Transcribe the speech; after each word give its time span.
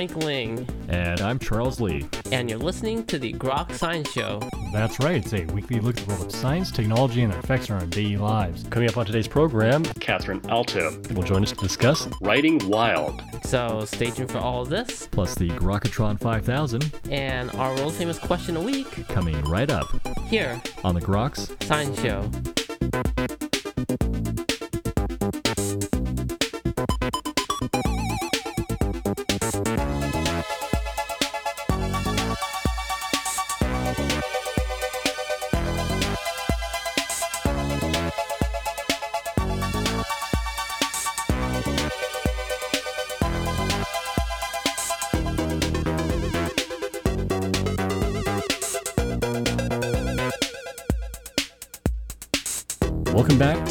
Frank 0.00 0.24
Ling. 0.24 0.66
And 0.88 1.20
I'm 1.20 1.38
Charles 1.38 1.78
Lee. 1.78 2.06
And 2.32 2.48
you're 2.48 2.58
listening 2.58 3.04
to 3.04 3.18
the 3.18 3.34
Grok 3.34 3.74
Science 3.74 4.10
Show. 4.10 4.40
That's 4.72 4.98
right, 4.98 5.16
it's 5.16 5.34
a 5.34 5.44
weekly 5.52 5.78
look 5.78 5.98
at 5.98 6.06
the 6.06 6.14
world 6.14 6.24
of 6.24 6.32
science, 6.34 6.70
technology, 6.70 7.20
and 7.20 7.30
their 7.30 7.40
effects 7.40 7.68
on 7.68 7.78
our 7.78 7.86
daily 7.86 8.16
lives. 8.16 8.64
Coming 8.70 8.88
up 8.88 8.96
on 8.96 9.04
today's 9.04 9.28
program, 9.28 9.84
Kathryn 9.84 10.40
Aalto 10.44 11.12
will 11.12 11.22
join 11.22 11.42
us 11.42 11.50
to 11.50 11.56
discuss 11.56 12.08
Writing 12.22 12.66
Wild. 12.66 13.20
So 13.44 13.84
stay 13.84 14.10
tuned 14.10 14.30
for 14.30 14.38
all 14.38 14.62
of 14.62 14.70
this. 14.70 15.06
Plus 15.08 15.34
the 15.34 15.50
Grokatron 15.50 16.18
5000. 16.18 16.94
And 17.10 17.50
our 17.56 17.74
world 17.74 17.92
famous 17.92 18.18
question 18.18 18.56
a 18.56 18.60
week. 18.62 19.06
Coming 19.08 19.38
right 19.50 19.70
up. 19.70 19.86
Here. 20.28 20.62
On 20.82 20.94
the 20.94 21.02
Groks 21.02 21.62
Science 21.64 22.00
Show. 22.00 22.30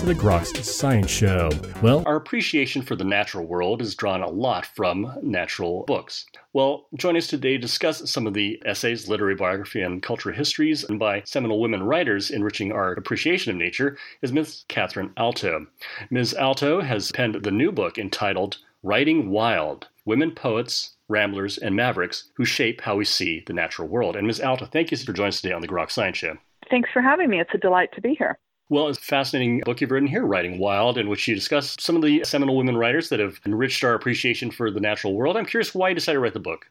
Welcome 0.10 0.28
back 0.28 0.48
the 0.48 0.58
Groks 0.58 0.64
Science 0.66 1.12
Show. 1.12 1.52
Well, 1.84 2.02
our 2.08 2.16
appreciation 2.16 2.82
for 2.82 2.96
the 2.96 3.04
natural 3.04 3.46
world 3.46 3.80
is 3.80 3.94
drawn 3.94 4.24
a 4.24 4.28
lot 4.28 4.66
from 4.66 5.16
natural 5.22 5.84
books. 5.86 6.26
Well, 6.52 6.88
join 6.96 7.16
us 7.16 7.28
today 7.28 7.52
to 7.52 7.58
discuss 7.60 8.10
some 8.10 8.26
of 8.26 8.34
the 8.34 8.60
essays, 8.66 9.08
literary 9.08 9.36
biography, 9.36 9.84
and 9.84 10.02
cultural 10.02 10.36
histories 10.36 10.84
and 10.84 10.98
by 10.98 11.22
seminal 11.26 11.62
women 11.62 11.84
writers 11.84 12.32
enriching 12.32 12.72
our 12.72 12.94
appreciation 12.94 13.52
of 13.52 13.58
nature 13.58 14.00
is 14.24 14.32
Ms. 14.32 14.66
Kathryn 14.68 15.14
Aalto. 15.14 15.68
Ms. 16.10 16.34
Aalto 16.40 16.84
has 16.84 17.12
penned 17.12 17.44
the 17.44 17.52
new 17.52 17.72
book 17.72 18.00
entitled 18.00 18.58
Writing 18.82 19.30
Wild 19.30 19.90
Women 20.06 20.32
Poets, 20.32 20.96
Ramblers, 21.08 21.60
and 21.60 21.76
Mavericks 21.76 22.32
Who 22.38 22.46
Shape 22.46 22.82
How 22.82 22.96
We 22.96 23.06
See 23.06 23.44
the 23.46 23.54
Natural 23.54 23.88
World. 23.88 24.16
And 24.16 24.26
Ms. 24.26 24.40
Aalto, 24.40 24.72
thank 24.72 24.90
you 24.90 24.98
for 24.98 25.14
joining 25.14 25.30
us 25.30 25.42
today 25.42 25.54
on 25.54 25.62
the 25.62 25.68
Grok 25.68 25.92
Science 25.92 26.18
Show. 26.18 26.38
Thanks 26.68 26.90
for 26.92 27.04
having 27.04 27.30
me. 27.30 27.40
It's 27.40 27.54
a 27.54 27.60
delight 27.60 27.90
to 27.94 28.02
be 28.02 28.16
here. 28.16 28.40
Well, 28.70 28.88
it's 28.88 29.00
a 29.00 29.02
fascinating 29.02 29.62
book 29.66 29.82
you've 29.82 29.90
written 29.90 30.08
here, 30.08 30.24
Writing 30.24 30.60
Wild, 30.60 31.00
in 31.00 31.10
which 31.10 31.28
you 31.28 31.34
discuss 31.34 31.76
some 31.80 31.96
of 31.96 32.04
the 32.04 32.24
seminal 32.24 32.56
women 32.56 32.78
writers 32.78 33.10
that 33.10 33.20
have 33.20 33.40
enriched 33.44 33.84
our 33.84 33.96
appreciation 33.96 34.52
for 34.52 34.70
the 34.70 34.80
natural 34.80 35.16
world. 35.16 35.38
I'm 35.38 35.46
curious 35.46 35.74
why 35.74 35.90
you 35.90 35.96
decided 35.96 36.18
to 36.18 36.20
write 36.20 36.34
the 36.34 36.40
book. 36.40 36.70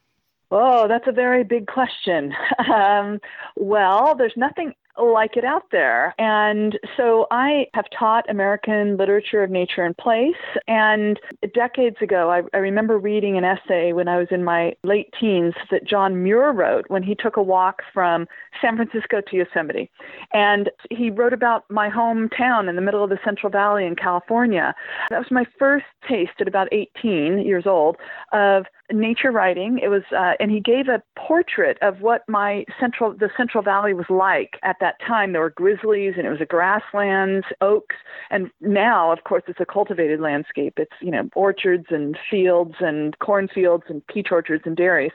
Oh, 0.52 0.86
that's 0.86 1.08
a 1.08 1.12
very 1.12 1.44
big 1.44 1.66
question. 1.66 2.34
Um, 2.68 3.20
well, 3.56 4.14
there's 4.14 4.36
nothing 4.36 4.74
like 4.98 5.36
it 5.36 5.44
out 5.44 5.64
there. 5.70 6.14
And 6.18 6.78
so 6.96 7.26
I 7.30 7.66
have 7.74 7.86
taught 7.96 8.28
American 8.28 8.96
literature 8.96 9.42
of 9.42 9.50
nature 9.50 9.84
and 9.84 9.96
place. 9.96 10.34
And 10.66 11.18
decades 11.54 11.96
ago, 12.00 12.30
I, 12.30 12.42
I, 12.56 12.58
remember 12.58 12.98
reading 12.98 13.38
an 13.38 13.44
essay 13.44 13.92
when 13.92 14.08
I 14.08 14.18
was 14.18 14.28
in 14.30 14.44
my 14.44 14.74
late 14.82 15.12
teens 15.18 15.54
that 15.70 15.86
John 15.86 16.22
Muir 16.22 16.52
wrote 16.52 16.84
when 16.88 17.02
he 17.02 17.14
took 17.14 17.36
a 17.36 17.42
walk 17.42 17.82
from 17.92 18.26
San 18.60 18.76
Francisco 18.76 19.20
to 19.20 19.36
Yosemite. 19.36 19.90
And 20.32 20.70
he 20.90 21.10
wrote 21.10 21.32
about 21.32 21.64
my 21.70 21.88
hometown 21.88 22.68
in 22.68 22.76
the 22.76 22.82
middle 22.82 23.04
of 23.04 23.10
the 23.10 23.18
Central 23.24 23.50
Valley 23.50 23.86
in 23.86 23.96
California. 23.96 24.74
That 25.10 25.18
was 25.18 25.30
my 25.30 25.44
first 25.58 25.86
taste 26.08 26.32
at 26.40 26.48
about 26.48 26.68
18 26.72 27.38
years 27.38 27.66
old 27.66 27.96
of 28.32 28.64
nature 28.92 29.30
writing. 29.30 29.78
It 29.82 29.88
was, 29.88 30.02
uh, 30.16 30.34
and 30.40 30.50
he 30.50 30.60
gave 30.60 30.88
a 30.88 31.02
portrait 31.16 31.78
of 31.82 32.00
what 32.00 32.22
my 32.28 32.64
central, 32.80 33.12
the 33.12 33.30
Central 33.36 33.62
Valley 33.62 33.94
was 33.94 34.06
like 34.08 34.58
at 34.62 34.76
that 34.80 34.96
time. 35.06 35.32
There 35.32 35.40
were 35.40 35.50
grizzlies, 35.50 36.14
and 36.16 36.26
it 36.26 36.30
was 36.30 36.40
a 36.40 36.46
grasslands, 36.46 37.46
oaks, 37.60 37.96
and 38.30 38.50
now, 38.60 39.12
of 39.12 39.24
course, 39.24 39.42
it's 39.46 39.60
a 39.60 39.66
cultivated 39.66 40.20
landscape. 40.20 40.74
It's 40.78 40.92
you 41.00 41.10
know 41.10 41.28
orchards 41.34 41.86
and 41.90 42.16
fields 42.30 42.74
and 42.80 43.18
cornfields 43.18 43.84
and 43.88 44.06
peach 44.06 44.28
orchards 44.30 44.62
and 44.66 44.76
dairies. 44.76 45.12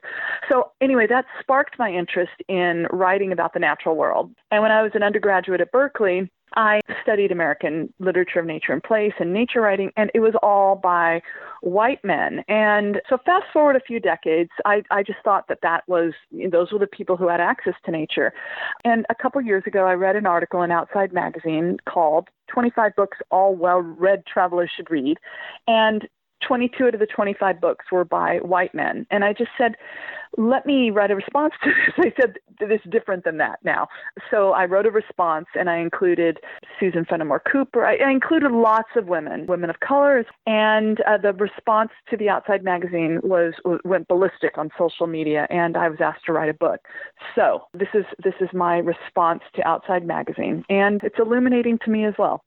So 0.50 0.72
anyway, 0.82 1.08
that 1.08 1.26
sparked 1.40 1.80
my 1.80 1.92
interest 1.92 2.34
in 2.48 2.88
writing 2.92 3.32
about 3.32 3.54
the 3.54 3.60
natural 3.60 3.96
world. 3.96 4.32
And 4.52 4.62
when 4.62 4.72
I 4.72 4.82
was 4.82 4.92
an 4.96 5.04
undergraduate 5.04 5.62
at 5.62 5.72
Berkeley, 5.72 6.30
I 6.56 6.82
studied 7.02 7.32
American 7.32 7.94
literature 8.00 8.40
of 8.40 8.46
nature 8.46 8.74
and 8.74 8.84
place 8.84 9.14
and 9.20 9.34
nature 9.34 9.62
writing, 9.62 9.92
and 9.98 10.12
it 10.14 10.20
was 10.20 10.34
all 10.42 10.76
by 10.76 11.22
white 11.62 12.04
men. 12.04 12.44
And 12.48 13.02
so, 13.10 13.18
fast 13.26 13.46
forward 13.52 13.76
a 13.76 13.80
few 13.80 14.00
decades, 14.00 14.52
I, 14.66 14.84
I 14.92 15.04
just 15.04 15.20
thought 15.24 15.48
that 15.48 15.60
that 15.62 15.84
was 15.88 16.14
those 16.52 16.72
were 16.72 16.80
the 16.80 16.88
people 16.88 17.18
who 17.18 17.28
had 17.28 17.40
access 17.40 17.76
to 17.86 17.92
nature. 17.92 18.34
And 18.84 19.06
a 19.10 19.16
couple 19.16 19.42
years 19.42 19.64
ago, 19.66 19.86
I 19.86 19.94
read 19.94 20.16
an 20.16 20.26
article 20.26 20.62
in 20.62 20.72
Outside 20.72 21.14
Magazine 21.14 21.78
called 21.88 22.30
25 22.48 22.96
Books 22.96 23.18
All 23.32 23.56
Well 23.56 23.80
Read 23.80 24.26
Travelers 24.26 24.72
Should 24.76 24.92
Read. 24.92 25.18
And 25.68 26.08
22 26.48 26.86
out 26.86 26.94
of 26.94 27.00
the 27.00 27.06
25 27.06 27.60
books 27.60 27.86
were 27.92 28.06
by 28.06 28.38
white 28.38 28.74
men. 28.74 29.06
And 29.12 29.24
I 29.24 29.34
just 29.34 29.52
said, 29.58 29.76
let 30.38 30.66
me 30.66 30.90
write 30.90 31.12
a 31.12 31.16
response 31.16 31.54
to 31.64 31.70
this. 31.70 31.94
I 32.18 32.22
said, 32.22 32.38
this 32.60 32.80
is 32.84 32.92
different 32.92 33.24
than 33.24 33.38
that 33.38 33.60
now. 33.64 33.88
So 34.32 34.52
I 34.52 34.66
wrote 34.66 34.86
a 34.86 34.92
response 34.92 35.46
and 35.56 35.70
I 35.70 35.78
included 35.78 36.40
Susan 36.80 37.06
Fenimore 37.06 37.42
Cooper. 37.52 37.86
I, 37.86 37.98
I 37.98 38.12
included 38.12 38.52
lots 38.52 38.90
of 38.96 39.08
women, 39.08 39.46
women 39.46 39.70
of 39.70 39.80
color. 39.80 40.26
And 40.48 41.02
uh, 41.02 41.18
the 41.18 41.34
response 41.34 41.92
to 42.10 42.18
the 42.18 42.30
Outside 42.30 42.64
magazine 42.64 43.20
was, 43.24 43.54
went 43.84 44.08
ballistic 44.08 44.58
on 44.58 44.70
social 44.78 45.08
media 45.08 45.48
and 45.50 45.78
I 45.78 45.90
was 45.90 46.00
asked 46.02 46.26
to 46.26 46.34
write 46.34 46.50
a 46.50 46.54
book. 46.54 46.80
So 47.36 47.64
this 47.74 47.90
is, 47.94 48.06
this 48.24 48.36
is 48.40 48.50
my 48.54 48.78
response 48.78 49.42
to 49.56 49.68
Outside 49.68 50.06
magazine. 50.06 50.64
And 50.70 51.02
it's 51.04 51.20
illuminating 51.20 51.80
to 51.86 51.92
me 51.92 52.06
as 52.06 52.14
well 52.18 52.44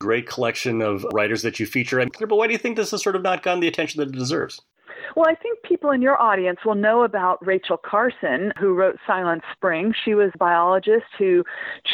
great 0.00 0.28
collection 0.28 0.82
of 0.82 1.06
writers 1.12 1.42
that 1.42 1.58
you 1.58 1.66
feature. 1.66 2.04
But 2.20 2.36
why 2.36 2.46
do 2.46 2.52
you 2.52 2.58
think 2.58 2.76
this 2.76 2.90
has 2.90 3.02
sort 3.02 3.16
of 3.16 3.22
not 3.22 3.42
gotten 3.42 3.60
the 3.60 3.68
attention 3.68 4.00
that 4.00 4.08
it 4.08 4.18
deserves? 4.18 4.60
Well, 5.14 5.26
I 5.28 5.34
think 5.34 5.62
people 5.62 5.90
in 5.90 6.02
your 6.02 6.20
audience 6.20 6.58
will 6.64 6.74
know 6.74 7.02
about 7.02 7.44
Rachel 7.46 7.76
Carson, 7.76 8.52
who 8.58 8.74
wrote 8.74 8.96
Silent 9.06 9.42
Spring. 9.52 9.94
She 10.04 10.14
was 10.14 10.30
a 10.34 10.38
biologist 10.38 11.06
who 11.18 11.44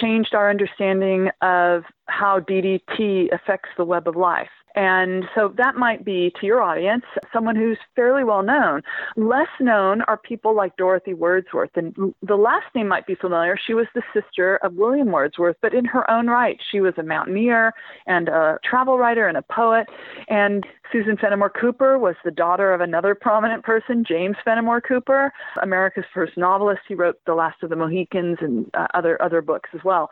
changed 0.00 0.34
our 0.34 0.50
understanding 0.50 1.28
of 1.40 1.84
how 2.06 2.40
DDT 2.40 3.32
affects 3.32 3.70
the 3.76 3.84
web 3.84 4.08
of 4.08 4.16
life. 4.16 4.48
And 4.74 5.24
so 5.34 5.52
that 5.56 5.76
might 5.76 6.04
be 6.04 6.32
to 6.40 6.46
your 6.46 6.62
audience 6.62 7.04
someone 7.32 7.56
who's 7.56 7.78
fairly 7.94 8.24
well 8.24 8.42
known. 8.42 8.82
Less 9.16 9.48
known 9.60 10.02
are 10.02 10.16
people 10.16 10.54
like 10.54 10.76
Dorothy 10.76 11.14
Wordsworth. 11.14 11.70
And 11.74 12.14
the 12.22 12.36
last 12.36 12.66
name 12.74 12.88
might 12.88 13.06
be 13.06 13.14
familiar. 13.14 13.56
She 13.56 13.74
was 13.74 13.86
the 13.94 14.02
sister 14.12 14.56
of 14.62 14.74
William 14.74 15.10
Wordsworth, 15.10 15.56
but 15.60 15.74
in 15.74 15.84
her 15.86 16.10
own 16.10 16.28
right, 16.28 16.58
she 16.70 16.80
was 16.80 16.94
a 16.96 17.02
mountaineer 17.02 17.72
and 18.06 18.28
a 18.28 18.58
travel 18.64 18.98
writer 18.98 19.28
and 19.28 19.36
a 19.36 19.42
poet. 19.42 19.88
And 20.28 20.64
Susan 20.92 21.16
Fenimore 21.16 21.50
Cooper 21.50 21.98
was 21.98 22.16
the 22.24 22.30
daughter 22.30 22.72
of 22.72 22.80
another 22.80 23.14
prominent 23.14 23.64
person, 23.64 24.04
James 24.06 24.36
Fenimore 24.44 24.80
Cooper, 24.80 25.32
America's 25.62 26.04
first 26.12 26.36
novelist. 26.36 26.80
He 26.86 26.94
wrote 26.94 27.18
The 27.26 27.34
Last 27.34 27.62
of 27.62 27.70
the 27.70 27.76
Mohicans 27.76 28.38
and 28.40 28.70
uh, 28.74 28.86
other 28.92 29.20
other 29.22 29.40
books 29.40 29.70
as 29.74 29.80
well. 29.84 30.10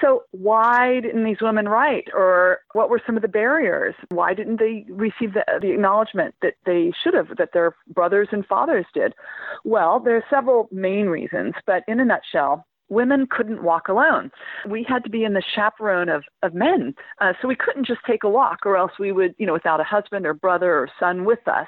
So 0.00 0.24
why 0.32 1.00
didn't 1.00 1.24
these 1.24 1.40
women 1.40 1.68
write, 1.68 2.08
or 2.14 2.58
what 2.72 2.90
were 2.90 3.00
some 3.06 3.16
of 3.16 3.22
the 3.22 3.28
barriers? 3.28 3.94
Why 4.10 4.34
didn't 4.34 4.60
they 4.60 4.86
receive 4.88 5.34
the, 5.34 5.44
the 5.60 5.72
acknowledgement 5.72 6.34
that 6.42 6.54
they 6.64 6.92
should 7.02 7.14
have, 7.14 7.36
that 7.38 7.50
their 7.52 7.74
brothers 7.88 8.28
and 8.32 8.46
fathers 8.46 8.86
did? 8.94 9.14
Well, 9.64 10.00
there 10.00 10.16
are 10.16 10.24
several 10.30 10.68
main 10.70 11.06
reasons, 11.06 11.54
but 11.66 11.82
in 11.88 12.00
a 12.00 12.04
nutshell, 12.04 12.66
women 12.88 13.26
couldn't 13.30 13.62
walk 13.62 13.88
alone. 13.88 14.30
We 14.66 14.84
had 14.88 15.04
to 15.04 15.10
be 15.10 15.24
in 15.24 15.34
the 15.34 15.42
chaperone 15.54 16.08
of, 16.08 16.24
of 16.42 16.54
men. 16.54 16.94
Uh, 17.20 17.32
so 17.40 17.48
we 17.48 17.56
couldn't 17.56 17.86
just 17.86 18.00
take 18.06 18.24
a 18.24 18.28
walk, 18.28 18.64
or 18.64 18.76
else 18.76 18.92
we 18.98 19.12
would, 19.12 19.34
you 19.38 19.46
know, 19.46 19.52
without 19.52 19.80
a 19.80 19.84
husband 19.84 20.26
or 20.26 20.34
brother 20.34 20.74
or 20.74 20.88
son 20.98 21.24
with 21.24 21.46
us, 21.46 21.66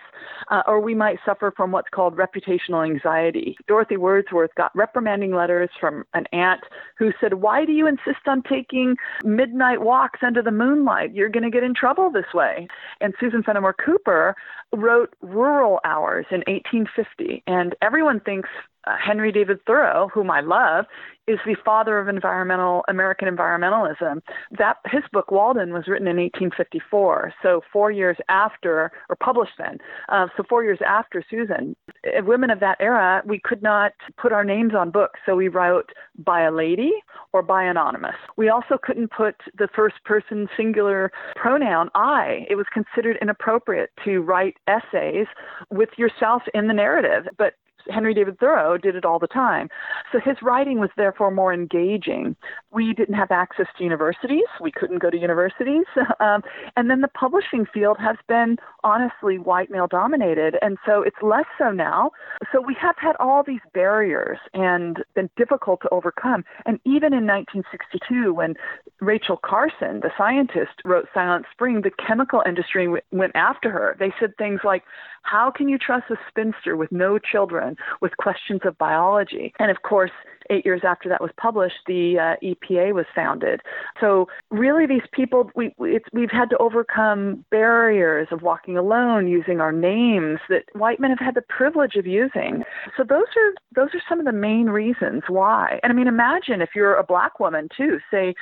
uh, 0.50 0.62
or 0.67 0.81
we 0.81 0.94
might 0.94 1.19
suffer 1.25 1.52
from 1.56 1.72
what's 1.72 1.88
called 1.90 2.17
reputational 2.17 2.84
anxiety. 2.84 3.56
Dorothy 3.67 3.96
Wordsworth 3.96 4.55
got 4.56 4.75
reprimanding 4.75 5.34
letters 5.34 5.70
from 5.78 6.05
an 6.14 6.26
aunt 6.32 6.61
who 6.99 7.12
said, 7.20 7.34
Why 7.34 7.64
do 7.64 7.73
you 7.73 7.87
insist 7.87 8.26
on 8.26 8.43
taking 8.43 8.96
midnight 9.25 9.81
walks 9.82 10.20
under 10.23 10.43
the 10.43 10.50
moonlight? 10.50 11.14
You're 11.14 11.28
going 11.28 11.44
to 11.44 11.50
get 11.50 11.62
in 11.62 11.75
trouble 11.75 12.11
this 12.11 12.32
way. 12.34 12.69
And 13.00 13.14
Susan 13.20 13.43
Fenimore 13.43 13.75
Cooper 13.75 14.34
wrote 14.73 15.14
Rural 15.20 15.81
Hours 15.84 16.26
in 16.31 16.43
1850, 16.46 17.43
and 17.46 17.75
everyone 17.82 18.20
thinks 18.20 18.49
uh, 18.87 18.97
Henry 19.05 19.32
David 19.32 19.59
Thoreau, 19.67 20.09
whom 20.12 20.31
I 20.31 20.41
love, 20.41 20.87
is 21.27 21.38
the 21.47 21.56
father 21.65 21.99
of 21.99 22.09
environmental 22.09 22.85
American 22.88 23.29
environmentalism. 23.29 24.21
That 24.59 24.79
his 24.87 25.03
book 25.12 25.31
Walden 25.31 25.73
was 25.73 25.87
written 25.87 26.09
in 26.09 26.17
1854, 26.17 27.35
so 27.43 27.61
four 27.73 27.91
years 27.91 28.17
after, 28.29 28.91
or 29.09 29.17
published 29.17 29.53
then, 29.59 29.79
uh, 30.09 30.27
so 30.37 30.43
four 30.49 30.65
years 30.65 30.81
after 30.85 31.23
Susan. 31.31 31.77
Women 32.23 32.50
of 32.50 32.61
that 32.61 32.79
era, 32.81 33.23
we 33.25 33.38
could 33.38 33.62
not 33.62 33.93
put 34.21 34.32
our 34.32 34.44
names 34.44 34.73
on 34.75 34.91
books, 34.91 35.21
so 35.25 35.37
we 35.37 35.49
wrote 35.49 35.91
by 36.19 36.43
a 36.43 36.50
lady 36.50 36.93
or 37.33 37.43
by 37.43 37.62
anonymous. 37.62 38.17
We 38.37 38.49
also 38.49 38.79
couldn't 38.83 39.12
put 39.12 39.37
the 39.56 39.69
first 39.75 40.03
person 40.05 40.49
singular 40.56 41.12
pronoun 41.37 41.91
I. 41.94 42.47
It 42.49 42.56
was 42.56 42.67
considered 42.73 43.19
inappropriate 43.21 43.91
to 44.05 44.21
write 44.21 44.56
essays 44.67 45.26
with 45.71 45.91
yourself 45.97 46.43
in 46.55 46.67
the 46.67 46.75
narrative, 46.75 47.29
but 47.38 47.55
Henry 47.88 48.15
David 48.15 48.38
Thoreau 48.38 48.77
did 48.77 48.97
it 48.97 49.05
all 49.05 49.19
the 49.19 49.27
time. 49.27 49.69
So 50.12 50.19
his 50.25 50.37
writing 50.43 50.81
was 50.81 50.91
therefore 50.97 51.31
more 51.31 51.53
engaging. 51.53 52.37
We 52.73 52.93
didn't 52.94 53.15
have 53.15 53.31
access 53.31 53.67
to 53.79 53.85
universities. 53.85 54.47
We 54.61 54.73
couldn't 54.73 54.99
go 54.99 55.11
to 55.11 55.19
universities. 55.19 55.87
Um, 56.21 56.43
and 56.77 56.91
then 56.91 57.00
the 57.00 57.09
publishing 57.09 57.65
field 57.73 57.97
has 57.99 58.17
been 58.29 58.56
honestly 58.85 59.38
white 59.38 59.71
male 59.71 59.87
dominated. 59.87 60.56
And 60.61 60.77
so 60.85 61.03
it's 61.03 61.17
less 61.23 61.47
so 61.56 61.71
now. 61.71 62.11
So 62.53 62.61
we 62.61 62.77
have 62.81 62.97
had 62.99 63.17
all 63.19 63.43
these 63.43 63.61
barriers 63.73 64.38
and 64.53 65.03
been 65.15 65.31
difficult 65.37 65.81
to 65.83 65.88
overcome. 65.91 66.44
And 66.67 66.79
even 66.85 67.15
in 67.15 67.26
1962, 67.26 68.35
when 68.35 68.55
Rachel 69.00 69.38
Carson, 69.43 70.00
the 70.00 70.11
scientist, 70.19 70.83
wrote 70.85 71.06
Silent 71.15 71.47
Spring, 71.53 71.81
the 71.83 71.91
chemical 72.06 72.43
industry 72.47 72.85
w- 72.85 73.03
went 73.12 73.33
after 73.35 73.71
her. 73.71 73.97
They 73.99 74.12
said 74.21 74.37
things 74.37 74.61
like, 74.62 74.83
how 75.23 75.50
can 75.50 75.69
you 75.69 75.79
trust 75.79 76.11
a 76.11 76.17
spinster 76.29 76.76
with 76.76 76.91
no 76.93 77.19
children 77.19 77.69
with 78.00 78.17
questions 78.17 78.61
of 78.64 78.76
biology? 78.78 79.52
And 79.58 79.70
of 79.70 79.82
course, 79.82 80.11
eight 80.50 80.67
years 80.67 80.82
after 80.84 81.08
that 81.08 81.20
was 81.20 81.31
published, 81.37 81.76
the 81.87 82.19
uh, 82.19 82.44
EPA 82.44 82.93
was 82.93 83.06
founded. 83.14 83.61
So 84.00 84.28
really, 84.50 84.87
these 84.87 85.06
people 85.12 85.50
we 85.55 85.75
we've 85.78 86.31
had 86.31 86.50
to 86.50 86.58
overcome 86.58 87.44
barriers 87.50 88.28
of 88.31 88.43
walking 88.43 88.76
alone, 88.76 89.28
using 89.28 89.61
our 89.61 89.72
names 89.72 90.40
that 90.49 90.64
white 90.75 91.00
men 91.00 91.11
have 91.11 91.19
had 91.19 91.34
the 91.34 91.43
privilege 91.43 91.96
of 91.96 92.06
using. 92.06 92.64
So 92.96 93.05
those 93.05 93.25
are 93.37 93.55
those 93.75 93.94
are 93.94 94.02
some 94.08 94.19
of 94.19 94.26
the 94.26 94.32
main 94.32 94.66
reasons 94.66 95.23
why. 95.28 95.78
And 95.82 95.93
I 95.93 95.94
mean, 95.94 96.08
imagine 96.08 96.61
if 96.61 96.70
you're 96.75 96.96
a 96.96 97.05
black 97.05 97.40
woman 97.40 97.69
too, 97.75 97.99
say 98.11 98.34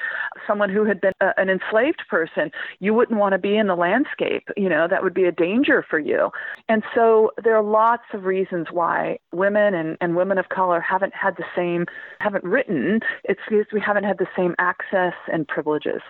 someone 0.47 0.71
who 0.71 0.85
had 0.85 1.01
been 1.01 1.13
a, 1.21 1.33
an 1.37 1.51
enslaved 1.51 2.03
person, 2.09 2.51
you 2.81 2.95
wouldn't 2.95 3.19
want 3.19 3.33
to 3.33 3.39
be 3.39 3.57
in 3.57 3.67
the 3.67 3.77
landscape. 3.77 4.49
You 4.57 4.69
know, 4.69 4.89
that 4.89 5.03
would 5.03 5.15
be 5.15 5.25
a 5.25 5.33
danger 5.33 5.85
for 5.89 5.99
you. 5.99 6.31
And 6.69 6.83
so 6.95 7.33
there 7.43 7.57
are 7.57 7.63
lots 7.63 8.05
of 8.15 8.25
reasons 8.25 8.69
why 8.71 9.18
women 9.33 9.75
and, 9.75 9.97
and 10.01 10.17
women 10.17 10.39
of 10.39 10.49
color 10.49 10.81
haven't 10.81 11.15
had 11.15 11.37
the 11.37 11.45
same 11.57 11.87
haven't 12.21 12.45
written, 12.45 13.01
it's 13.25 13.41
because 13.49 13.67
we 13.73 13.81
haven't 13.81 14.05
had 14.05 14.19
the 14.19 14.27
same 14.37 14.55
access 14.59 15.15
and 15.33 15.47
privileges. 15.47 16.01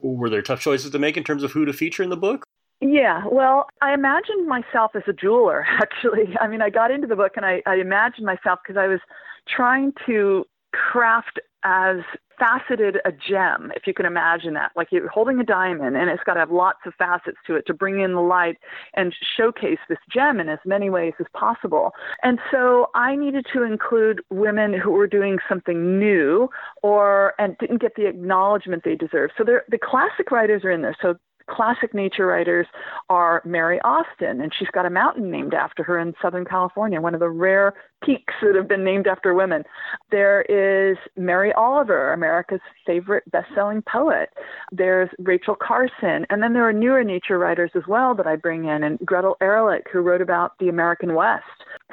Were 0.00 0.28
there 0.30 0.42
tough 0.42 0.60
choices 0.60 0.90
to 0.90 0.98
make 0.98 1.16
in 1.16 1.24
terms 1.24 1.42
of 1.42 1.52
who 1.52 1.64
to 1.64 1.72
feature 1.72 2.02
in 2.02 2.10
the 2.10 2.16
book? 2.16 2.44
Yeah, 2.80 3.22
well, 3.30 3.66
I 3.80 3.94
imagined 3.94 4.46
myself 4.46 4.92
as 4.94 5.02
a 5.06 5.12
jeweler, 5.12 5.64
actually. 5.80 6.36
I 6.40 6.48
mean, 6.48 6.60
I 6.60 6.70
got 6.70 6.90
into 6.90 7.06
the 7.06 7.16
book 7.16 7.32
and 7.36 7.46
I, 7.46 7.62
I 7.66 7.76
imagined 7.76 8.26
myself 8.26 8.58
because 8.64 8.78
I 8.78 8.86
was 8.86 9.00
trying 9.48 9.92
to 10.06 10.44
craft 10.72 11.40
as 11.64 11.96
faceted 12.38 12.98
a 13.04 13.12
gem, 13.12 13.72
if 13.76 13.86
you 13.86 13.94
can 13.94 14.06
imagine 14.06 14.54
that. 14.54 14.72
Like 14.76 14.88
you're 14.90 15.08
holding 15.08 15.38
a 15.40 15.44
diamond 15.44 15.96
and 15.96 16.10
it's 16.10 16.22
got 16.24 16.34
to 16.34 16.40
have 16.40 16.50
lots 16.50 16.80
of 16.86 16.94
facets 16.94 17.38
to 17.46 17.56
it 17.56 17.66
to 17.66 17.74
bring 17.74 18.00
in 18.00 18.12
the 18.12 18.20
light 18.20 18.58
and 18.94 19.14
showcase 19.36 19.78
this 19.88 19.98
gem 20.12 20.40
in 20.40 20.48
as 20.48 20.58
many 20.64 20.90
ways 20.90 21.14
as 21.20 21.26
possible. 21.34 21.92
And 22.22 22.38
so 22.50 22.90
I 22.94 23.16
needed 23.16 23.46
to 23.52 23.62
include 23.62 24.20
women 24.30 24.74
who 24.74 24.90
were 24.90 25.06
doing 25.06 25.38
something 25.48 25.98
new 25.98 26.48
or 26.82 27.34
and 27.38 27.56
didn't 27.58 27.80
get 27.80 27.94
the 27.96 28.06
acknowledgement 28.06 28.82
they 28.84 28.96
deserve. 28.96 29.30
So 29.38 29.44
the 29.44 29.78
classic 29.78 30.30
writers 30.30 30.64
are 30.64 30.70
in 30.70 30.82
there. 30.82 30.96
So 31.00 31.16
classic 31.48 31.94
nature 31.94 32.26
writers 32.26 32.66
are 33.08 33.42
Mary 33.44 33.80
Austin, 33.82 34.40
and 34.40 34.52
she's 34.56 34.68
got 34.68 34.86
a 34.86 34.90
mountain 34.90 35.30
named 35.30 35.54
after 35.54 35.82
her 35.82 35.98
in 35.98 36.14
Southern 36.20 36.44
California, 36.44 37.00
one 37.00 37.14
of 37.14 37.20
the 37.20 37.28
rare 37.28 37.74
peaks 38.04 38.34
that 38.42 38.54
have 38.54 38.68
been 38.68 38.84
named 38.84 39.06
after 39.06 39.32
women. 39.34 39.64
There 40.10 40.42
is 40.42 40.98
Mary 41.16 41.52
Oliver, 41.54 42.12
America's 42.12 42.60
favorite 42.86 43.24
best-selling 43.30 43.82
poet. 43.82 44.28
There's 44.72 45.08
Rachel 45.18 45.56
Carson, 45.56 46.26
and 46.28 46.42
then 46.42 46.52
there 46.52 46.68
are 46.68 46.72
newer 46.72 47.02
nature 47.02 47.38
writers 47.38 47.70
as 47.74 47.82
well 47.88 48.14
that 48.14 48.26
I 48.26 48.36
bring 48.36 48.66
in, 48.66 48.82
and 48.82 48.98
Gretel 49.04 49.36
Ehrlich, 49.40 49.84
who 49.92 50.00
wrote 50.00 50.20
about 50.20 50.52
the 50.58 50.68
American 50.68 51.14
West. 51.14 51.44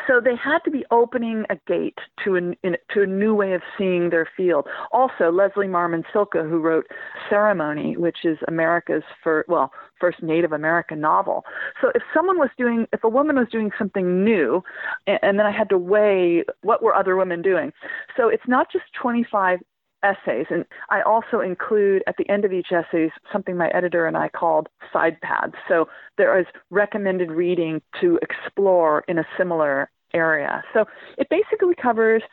So 0.07 0.19
they 0.19 0.35
had 0.35 0.59
to 0.65 0.71
be 0.71 0.85
opening 0.91 1.45
a 1.49 1.55
gate 1.67 1.97
to 2.23 2.35
a, 2.35 2.39
in, 2.65 2.77
to 2.93 3.03
a 3.03 3.07
new 3.07 3.35
way 3.35 3.53
of 3.53 3.61
seeing 3.77 4.09
their 4.09 4.27
field. 4.35 4.67
Also, 4.91 5.31
Leslie 5.31 5.67
Marmon 5.67 6.03
Silko, 6.13 6.47
who 6.49 6.59
wrote 6.59 6.87
Ceremony, 7.29 7.97
which 7.97 8.19
is 8.23 8.37
America's 8.47 9.03
first, 9.23 9.40
well, 9.47 9.71
first 9.99 10.21
Native 10.21 10.51
American 10.51 10.99
novel. 10.99 11.43
So 11.81 11.91
if 11.95 12.03
someone 12.13 12.37
was 12.37 12.49
doing, 12.57 12.87
if 12.93 13.03
a 13.03 13.09
woman 13.09 13.35
was 13.35 13.47
doing 13.51 13.71
something 13.77 14.23
new, 14.23 14.63
and, 15.07 15.19
and 15.21 15.39
then 15.39 15.45
I 15.45 15.51
had 15.51 15.69
to 15.69 15.77
weigh 15.77 16.43
what 16.61 16.83
were 16.83 16.95
other 16.95 17.15
women 17.15 17.41
doing. 17.41 17.71
So 18.17 18.29
it's 18.29 18.47
not 18.47 18.71
just 18.71 18.85
25 19.01 19.59
essays. 20.03 20.47
And 20.49 20.65
I 20.89 21.01
also 21.01 21.39
include 21.39 22.03
at 22.07 22.15
the 22.17 22.27
end 22.29 22.45
of 22.45 22.51
each 22.51 22.71
essay 22.71 23.11
something 23.31 23.55
my 23.55 23.69
editor 23.69 24.07
and 24.07 24.17
I 24.17 24.29
called 24.29 24.67
side 24.91 25.19
paths. 25.21 25.53
So 25.67 25.87
there 26.17 26.37
is 26.39 26.45
recommended 26.69 27.31
reading 27.31 27.81
to 28.01 28.19
explore 28.21 29.03
in 29.07 29.19
a 29.19 29.25
similar 29.37 29.89
area. 30.13 30.63
So 30.73 30.85
it 31.17 31.27
basically 31.29 31.75
covers 31.81 32.23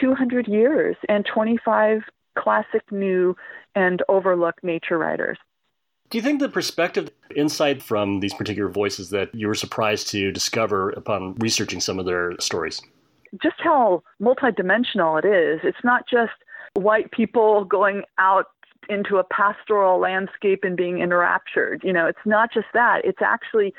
200 0.00 0.46
years 0.46 0.96
and 1.08 1.26
25 1.26 2.02
classic, 2.38 2.82
new, 2.90 3.34
and 3.74 4.02
overlooked 4.08 4.62
nature 4.62 4.98
writers. 4.98 5.38
Do 6.10 6.16
you 6.16 6.22
think 6.22 6.40
the 6.40 6.48
perspective, 6.48 7.10
insight 7.36 7.82
from 7.82 8.20
these 8.20 8.32
particular 8.32 8.70
voices 8.70 9.10
that 9.10 9.34
you 9.34 9.46
were 9.46 9.54
surprised 9.54 10.08
to 10.08 10.32
discover 10.32 10.90
upon 10.90 11.34
researching 11.34 11.80
some 11.80 11.98
of 11.98 12.06
their 12.06 12.32
stories? 12.40 12.80
Just 13.42 13.56
how 13.58 14.02
multidimensional 14.20 15.22
it 15.22 15.26
is. 15.26 15.60
It's 15.62 15.84
not 15.84 16.04
just 16.10 16.32
white 16.74 17.10
people 17.10 17.64
going 17.64 18.04
out 18.18 18.46
into 18.88 19.18
a 19.18 19.24
pastoral 19.24 20.00
landscape 20.00 20.60
and 20.62 20.78
being 20.78 21.00
enraptured. 21.00 21.82
You 21.84 21.92
know, 21.92 22.06
it's 22.06 22.24
not 22.24 22.52
just 22.54 22.68
that. 22.72 23.04
It's 23.04 23.20
actually 23.20 23.74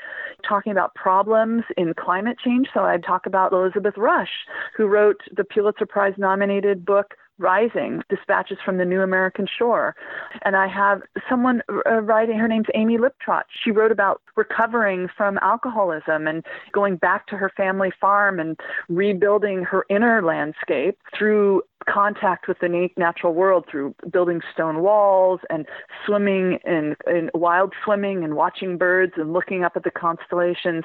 talking 0.48 0.70
about 0.70 0.94
problems 0.94 1.64
in 1.76 1.94
climate 1.94 2.38
change. 2.38 2.68
So 2.72 2.84
I 2.84 2.98
talk 2.98 3.26
about 3.26 3.52
Elizabeth 3.52 3.94
Rush, 3.96 4.30
who 4.76 4.86
wrote 4.86 5.20
the 5.36 5.42
Pulitzer 5.42 5.86
Prize 5.86 6.14
nominated 6.16 6.84
book 6.84 7.16
Rising, 7.40 8.02
Dispatches 8.08 8.58
from 8.64 8.78
the 8.78 8.84
New 8.84 9.00
American 9.00 9.46
Shore. 9.58 9.96
And 10.42 10.56
I 10.56 10.68
have 10.68 11.02
someone 11.28 11.62
uh, 11.86 12.02
writing, 12.02 12.38
her 12.38 12.48
name's 12.48 12.68
Amy 12.74 12.98
Liptrot. 12.98 13.42
She 13.64 13.70
wrote 13.70 13.90
about 13.90 14.22
recovering 14.36 15.08
from 15.16 15.38
alcoholism 15.42 16.26
and 16.26 16.44
going 16.72 16.96
back 16.96 17.26
to 17.28 17.36
her 17.36 17.50
family 17.56 17.92
farm 18.00 18.38
and 18.38 18.58
rebuilding 18.88 19.64
her 19.64 19.84
inner 19.88 20.22
landscape 20.22 20.98
through 21.16 21.62
contact 21.88 22.46
with 22.46 22.58
the 22.60 22.88
natural 22.96 23.34
world 23.34 23.64
through 23.70 23.94
building 24.10 24.40
stone 24.52 24.80
walls 24.80 25.40
and 25.48 25.66
swimming 26.04 26.58
and, 26.64 26.96
in 27.06 27.30
wild 27.34 27.72
swimming 27.84 28.22
and 28.22 28.34
watching 28.34 28.76
birds 28.76 29.14
and 29.16 29.32
looking 29.32 29.64
up 29.64 29.72
at 29.76 29.84
the 29.84 29.90
constellations 29.90 30.84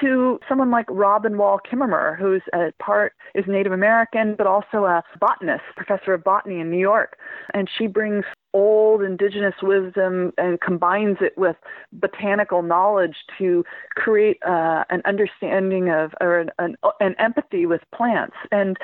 to 0.00 0.38
someone 0.48 0.70
like 0.70 0.86
Robin 0.90 1.38
Wall 1.38 1.58
Kimmerer, 1.58 2.16
who's 2.18 2.42
a 2.52 2.72
part 2.78 3.14
is 3.34 3.44
Native 3.46 3.72
American 3.72 4.34
but 4.36 4.46
also 4.46 4.84
a 4.84 5.02
botanist, 5.18 5.64
professor 5.78 6.12
of 6.12 6.22
botany 6.22 6.60
in 6.60 6.70
New 6.70 6.78
York. 6.78 7.16
And 7.54 7.68
she 7.78 7.86
brings 7.86 8.24
old 8.58 9.02
indigenous 9.02 9.54
wisdom 9.62 10.32
and 10.36 10.60
combines 10.60 11.18
it 11.20 11.36
with 11.38 11.56
botanical 11.92 12.62
knowledge 12.62 13.16
to 13.38 13.64
create 13.94 14.38
uh, 14.46 14.84
an 14.90 15.02
understanding 15.04 15.90
of 15.90 16.12
or 16.20 16.40
an, 16.40 16.50
an, 16.58 16.76
an, 17.00 17.14
empathy 17.18 17.66
with 17.66 17.82
plants. 17.94 18.36
And 18.50 18.76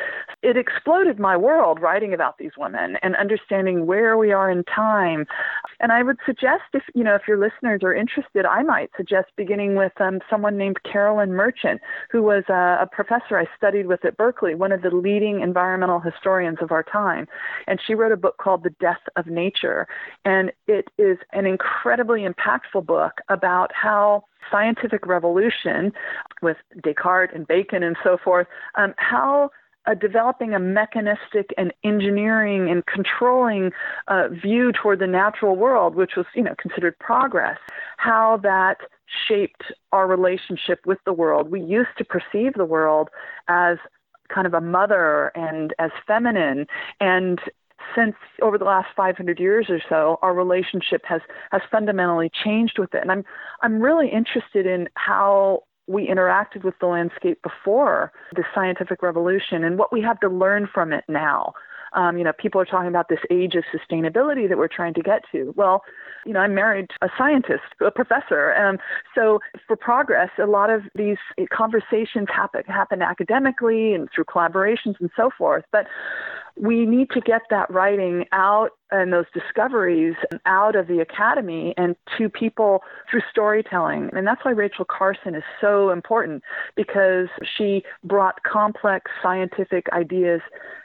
it 0.43 0.57
exploded 0.57 1.19
my 1.19 1.37
world 1.37 1.81
writing 1.81 2.15
about 2.15 2.39
these 2.39 2.53
women 2.57 2.97
and 3.03 3.17
understanding 3.17 3.87
where 3.87 4.17
we 4.17 4.33
are 4.33 4.51
in 4.51 4.63
time. 4.65 5.27
And 5.81 5.91
i 5.93 6.03
would 6.03 6.19
suggest 6.25 6.63
if 6.73 6.83
you 6.95 7.05
know 7.05 7.15
if 7.15 7.23
your 7.29 7.37
listeners 7.37 7.81
are 7.83 7.95
interested 7.95 8.47
i 8.47 8.63
might 8.63 8.91
suggest 8.97 9.27
beginning 9.37 9.75
with 9.75 9.93
um, 10.01 10.21
someone 10.31 10.57
named 10.57 10.79
carolyn 10.91 11.33
merchant 11.33 11.81
who 12.11 12.23
was 12.23 12.45
a, 12.49 12.79
a 12.83 12.89
professor 12.91 13.39
i 13.39 13.47
studied 13.57 13.87
with 13.87 14.05
at 14.05 14.17
berkeley 14.17 14.55
one 14.55 14.73
of 14.73 14.83
the 14.83 14.91
leading 14.91 15.41
environmental 15.41 16.01
historians 16.01 16.59
of 16.61 16.73
our 16.73 16.83
time. 16.83 17.27
And 17.67 17.81
she 17.85 17.95
wrote 17.95 18.13
a 18.13 18.17
book 18.17 18.37
called 18.39 18.65
the 18.65 18.75
death 18.81 19.01
of 19.17 19.27
nature 19.27 19.64
nature. 19.65 19.87
And 20.25 20.53
it 20.67 20.89
is 20.99 21.19
an 21.33 21.47
incredibly 21.47 22.27
impactful 22.27 22.87
book 22.87 23.21
about 23.29 23.71
how 23.75 24.25
scientific 24.51 25.07
revolution 25.07 25.93
with 26.43 26.57
Descartes 26.83 27.35
and 27.35 27.47
Bacon 27.47 27.83
and 27.83 27.97
so 28.03 28.19
forth, 28.23 28.47
um, 28.77 28.95
how 28.97 29.51
uh, 29.87 29.95
developing 29.95 30.55
a 30.55 30.59
mechanistic 30.59 31.51
and 31.59 31.73
engineering 31.83 32.71
and 32.71 32.85
controlling 32.87 33.71
uh, 34.09 34.29
view 34.29 34.73
toward 34.73 34.99
the 34.99 35.07
natural 35.07 35.57
world, 35.57 35.95
which 35.95 36.13
was, 36.17 36.25
you 36.35 36.43
know, 36.43 36.55
considered 36.59 36.99
progress, 36.99 37.59
how 37.99 38.39
that 38.43 38.79
shaped 39.29 39.65
our 39.93 40.07
relationship 40.07 40.81
with 40.87 40.99
the 41.05 41.13
world. 41.13 41.51
We 41.51 41.61
used 41.61 41.91
to 41.99 42.05
perceive 42.05 42.55
the 42.55 42.65
world 42.65 43.11
as 43.49 43.77
kind 44.35 44.47
of 44.47 44.55
a 44.55 44.61
mother 44.61 45.31
and 45.35 45.75
as 45.79 45.91
feminine 46.07 46.67
and 46.99 47.39
since 47.95 48.15
over 48.43 48.59
the 48.59 48.65
last 48.65 48.89
500 48.97 49.39
years 49.39 49.67
or 49.69 49.81
so, 49.89 50.19
our 50.23 50.35
relationship 50.35 51.03
has 51.05 51.21
has 51.53 51.63
fundamentally 51.71 52.31
changed 52.45 52.79
with 52.79 52.95
it. 52.95 53.03
And 53.03 53.11
I'm 53.11 53.25
I'm 53.63 53.81
really 53.81 54.09
interested 54.11 54.67
in 54.67 54.89
how 54.95 55.65
we 55.87 56.09
interacted 56.09 56.65
with 56.65 56.75
the 56.81 56.87
landscape 56.87 57.43
before 57.43 58.13
the 58.35 58.45
scientific 58.55 59.03
revolution 59.03 59.65
and 59.65 59.79
what 59.79 59.93
we 59.93 60.01
have 60.01 60.19
to 60.21 60.29
learn 60.29 60.69
from 60.73 60.93
it 60.93 61.05
now. 61.09 61.53
Um, 61.95 62.19
you 62.19 62.25
know, 62.25 62.33
people 62.33 62.61
are 62.61 62.65
talking 62.65 62.89
about 62.89 63.09
this 63.09 63.21
age 63.31 63.55
of 63.55 63.65
sustainability 63.75 64.49
that 64.49 64.59
we're 64.59 64.69
trying 64.69 64.95
to 64.95 65.03
get 65.03 65.23
to. 65.33 65.53
Well, 65.57 65.83
you 66.27 66.33
know, 66.33 66.41
I'm 66.41 66.55
married 66.55 66.91
to 66.91 67.07
a 67.07 67.11
scientist, 67.17 67.63
a 67.81 67.91
professor, 67.91 68.51
and 68.51 68.79
so 69.15 69.41
for 69.67 69.77
progress, 69.77 70.31
a 70.39 70.47
lot 70.47 70.71
of 70.71 70.83
these 70.95 71.19
conversations 71.53 72.29
happen 72.35 72.63
happen 72.67 73.03
academically 73.03 73.95
and 73.95 74.09
through 74.15 74.25
collaborations 74.25 74.95
and 75.01 75.11
so 75.17 75.31
forth. 75.37 75.65
But 75.71 75.87
we 76.57 76.87
need 76.87 77.11
to 77.11 77.21
get 77.21 77.43
that 77.51 77.71
writing 77.71 78.27
out 78.33 78.71
and 78.91 79.13
those 79.13 79.25
discoveries 79.35 80.15
out 80.47 80.77
of 80.77 80.87
the 80.87 81.01
academy 81.01 81.75
and 81.77 81.97
to 82.17 82.29
people 82.29 82.83
through 83.11 83.23
storytelling. 83.29 84.09
And 84.13 84.25
that's 84.25 84.45
why 84.45 84.53
Rachel 84.53 84.85
Carson 84.85 85.35
is 85.35 85.43
so 85.61 85.91
important 85.91 86.45
because 86.77 87.27
she 87.57 87.83
brought 88.05 88.43
complex 88.45 89.11
scientific 89.21 89.87
ideas 89.93 90.43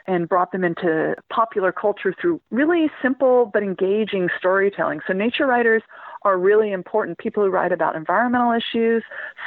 and 0.08 0.28
brought 0.28 0.50
them 0.50 0.64
into 0.64 0.88
popular 1.30 1.72
culture 1.72 2.14
through 2.20 2.40
really 2.50 2.90
simple 3.02 3.50
but 3.52 3.62
engaging 3.62 4.28
storytelling. 4.38 5.00
So 5.06 5.12
nature 5.12 5.46
writers 5.46 5.82
are 6.22 6.38
really 6.38 6.72
important. 6.72 7.18
People 7.18 7.44
who 7.44 7.50
write 7.50 7.72
about 7.72 7.96
environmental 7.96 8.52
issues, 8.52 9.02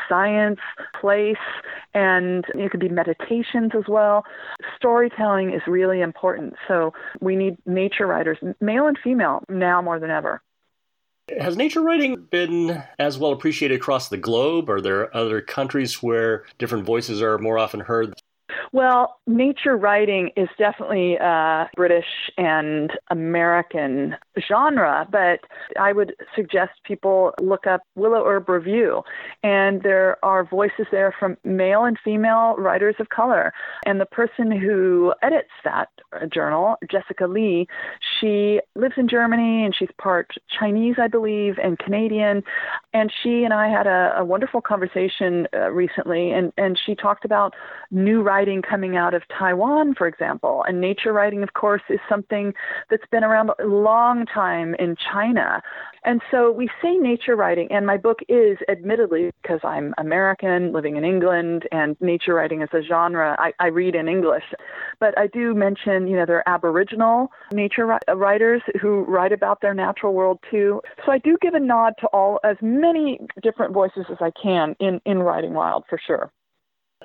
science, 0.10 0.60
place, 1.00 1.36
and 1.94 2.46
it 2.56 2.72
could 2.72 2.80
be 2.80 2.90
meditations 2.90 3.72
as 3.78 3.84
well. 3.88 4.26
Storytelling 4.76 5.54
is 5.54 5.62
really 5.68 6.02
important. 6.02 6.56
So 6.68 6.94
we 7.22 7.36
need 7.36 7.58
nature 7.66 8.08
writers, 8.08 8.38
male 8.60 8.88
and 8.88 8.98
female, 9.04 9.44
now 9.50 9.82
more 9.82 10.00
than 10.00 10.10
ever. 10.10 10.42
Has 11.40 11.56
nature 11.56 11.82
writing 11.82 12.28
been 12.32 12.84
as 13.00 13.18
well 13.18 13.32
appreciated 13.32 13.76
across 13.76 14.10
the 14.10 14.18
globe? 14.18 14.70
Are 14.70 14.82
there 14.82 15.16
other 15.16 15.42
countries 15.42 16.04
where 16.04 16.46
different 16.58 16.86
voices 16.86 17.22
are 17.22 17.38
more 17.38 17.58
often 17.58 17.80
heard? 17.80 18.14
Well, 18.72 19.20
nature 19.28 19.78
writing 19.78 20.32
is 20.36 20.50
definitely 20.58 21.16
a 21.16 21.70
British 21.76 22.06
and 22.38 22.92
American 23.10 24.16
genre, 24.50 25.08
but 25.12 25.42
I 25.80 25.94
would 25.94 26.16
suggest 26.36 26.72
people 26.84 27.34
look 27.42 27.68
up 27.68 27.82
Willow 27.96 28.26
Herb 28.26 28.50
Review. 28.50 29.04
And 29.44 29.82
there 29.84 30.18
are 30.24 30.44
voices 30.44 30.88
there 30.92 31.14
from 31.18 31.38
male 31.44 31.84
and 31.86 31.98
female 32.04 32.56
writers 32.58 32.96
of 33.00 33.10
color. 33.10 33.54
And 33.86 34.00
the 34.00 34.06
person 34.06 34.52
who 34.52 35.14
edits 35.22 35.52
that 35.64 35.90
journal, 36.32 36.78
Jessica 36.90 37.28
Lee, 37.28 37.68
she 38.20 38.62
lives 38.76 38.96
in 38.98 39.08
Germany 39.08 39.66
and 39.66 39.76
she's 39.76 39.90
part 40.00 40.32
Chinese, 40.60 40.96
I 41.00 41.08
believe, 41.08 41.58
and 41.62 41.78
Canadian. 41.80 42.44
And 42.94 43.12
she 43.24 43.44
and 43.44 43.54
I 43.54 43.70
had 43.70 43.88
a, 43.88 44.14
a 44.18 44.24
wonderful 44.24 44.62
conversation 44.62 45.48
uh, 45.54 45.72
recently, 45.72 46.32
and, 46.32 46.54
and 46.58 46.80
she 46.86 46.94
talked 46.94 47.26
about 47.26 47.54
new 47.90 48.22
writing 48.22 48.62
coming 48.62 48.96
out 48.96 49.14
of 49.14 49.24
Taiwan, 49.38 49.96
for 49.96 50.08
example. 50.08 50.64
And 50.68 50.80
nature 50.80 51.12
writing, 51.12 51.42
of 51.42 51.54
course, 51.54 51.82
is 51.90 52.00
something 52.08 52.54
that's 52.90 53.08
been 53.12 53.24
around 53.24 53.50
a 53.60 53.66
long 53.66 54.26
time 54.28 54.76
in 54.76 54.96
China. 55.12 55.62
And 56.06 56.22
so 56.30 56.52
we 56.52 56.70
say 56.82 56.96
nature 56.96 57.36
writing, 57.36 57.70
and 57.72 57.88
my 57.88 57.98
book 57.98 58.20
is 58.28 58.58
admittedly, 58.70 59.32
because 59.42 59.62
I'm 59.64 59.94
American 59.98 60.74
living 60.74 60.98
in 60.98 61.06
England 61.06 61.68
and 61.72 61.96
nature 62.02 62.34
writing 62.34 62.62
is 62.62 62.70
a 62.74 62.82
genre, 62.82 63.36
I, 63.40 63.54
I 63.60 63.68
read 63.68 63.96
in 63.96 64.08
English. 64.10 64.44
But 65.00 65.18
I 65.18 65.28
do 65.28 65.54
mention, 65.54 66.08
you 66.08 66.18
know, 66.18 66.26
there 66.26 66.38
are 66.46 66.54
Aboriginal 66.56 67.32
nature 67.52 67.98
writers 68.16 68.62
who 68.82 69.04
write 69.06 69.32
about 69.32 69.62
their 69.62 69.74
natural 69.74 70.14
world 70.14 70.40
too. 70.52 70.82
So 71.06 71.12
I 71.12 71.18
do 71.20 71.38
give 71.42 71.54
a 71.54 71.60
nod 71.60 71.94
to 72.02 72.08
all, 72.08 72.40
as 72.44 72.58
many 72.84 73.20
different 73.42 73.74
voices 73.74 74.06
as 74.12 74.18
I 74.20 74.32
can 74.42 74.76
in, 74.80 75.02
in 75.06 75.20
Writing 75.20 75.54
Wild 75.54 75.86
for 75.90 76.00
sure. 76.06 76.32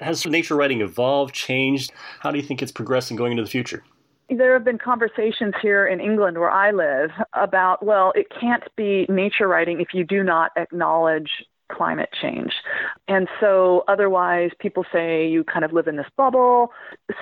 Has 0.00 0.26
nature 0.26 0.54
writing 0.54 0.80
evolved, 0.80 1.34
changed? 1.34 1.92
How 2.20 2.30
do 2.30 2.38
you 2.38 2.44
think 2.44 2.62
it's 2.62 2.72
progressing 2.72 3.16
going 3.16 3.32
into 3.32 3.42
the 3.42 3.50
future? 3.50 3.82
There 4.28 4.52
have 4.52 4.64
been 4.64 4.78
conversations 4.78 5.54
here 5.62 5.86
in 5.86 6.00
England 6.00 6.38
where 6.38 6.50
I 6.50 6.70
live 6.70 7.10
about, 7.32 7.84
well, 7.84 8.12
it 8.14 8.26
can't 8.40 8.64
be 8.76 9.06
nature 9.08 9.48
writing 9.48 9.80
if 9.80 9.88
you 9.94 10.04
do 10.04 10.22
not 10.22 10.50
acknowledge 10.56 11.30
climate 11.72 12.10
change. 12.20 12.52
And 13.08 13.28
so 13.40 13.84
otherwise 13.88 14.50
people 14.58 14.84
say 14.92 15.28
you 15.28 15.44
kind 15.44 15.64
of 15.64 15.72
live 15.72 15.86
in 15.86 15.96
this 15.96 16.06
bubble. 16.16 16.72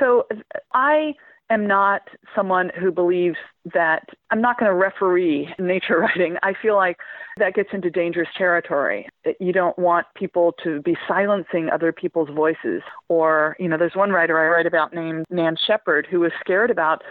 So 0.00 0.26
I 0.72 1.14
am 1.50 1.66
not 1.66 2.02
someone 2.34 2.70
who 2.78 2.90
believes 2.90 3.36
that 3.72 4.08
I'm 4.30 4.40
not 4.40 4.58
going 4.58 4.70
to 4.70 4.74
referee 4.74 5.48
nature 5.58 5.98
writing. 6.00 6.36
I 6.42 6.54
feel 6.60 6.76
like 6.76 6.98
that 7.38 7.54
gets 7.54 7.70
into 7.72 7.90
dangerous 7.90 8.28
territory. 8.36 9.08
You 9.40 9.52
don't 9.52 9.78
want 9.78 10.06
people 10.16 10.54
to 10.64 10.80
be 10.82 10.96
silencing 11.06 11.68
other 11.70 11.92
people's 11.92 12.30
voices. 12.30 12.82
Or, 13.08 13.56
you 13.58 13.68
know, 13.68 13.76
there's 13.76 13.94
one 13.94 14.10
writer 14.10 14.38
I 14.38 14.54
write 14.54 14.66
about 14.66 14.94
named 14.94 15.26
Nan 15.30 15.56
Shepherd 15.66 16.06
who 16.10 16.20
was 16.20 16.32
scared 16.40 16.70
about 16.70 17.02